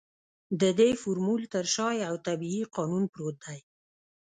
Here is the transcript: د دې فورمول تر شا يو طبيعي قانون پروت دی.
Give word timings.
د 0.61 0.63
دې 0.79 0.89
فورمول 1.01 1.41
تر 1.53 1.65
شا 1.73 1.87
يو 2.05 2.15
طبيعي 2.27 2.63
قانون 2.75 3.03
پروت 3.13 3.37
دی. 3.45 3.59